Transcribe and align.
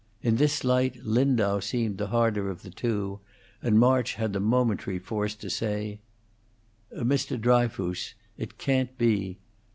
In 0.23 0.37
this 0.37 0.63
light 0.63 0.97
Lindau 1.05 1.59
seemed 1.59 1.99
the 1.99 2.07
harder 2.07 2.49
of 2.49 2.63
the 2.63 2.71
two, 2.71 3.19
and 3.61 3.77
March 3.77 4.15
had 4.15 4.33
the 4.33 4.39
momentary 4.39 4.97
force 4.97 5.35
to 5.35 5.47
say 5.47 5.99
"Mr. 6.91 7.39
Dryfoos 7.39 8.15
it 8.35 8.57
can't 8.57 8.97
be. 8.97 9.37